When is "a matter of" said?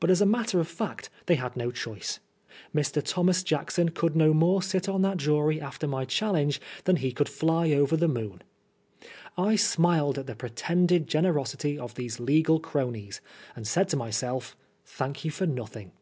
0.20-0.66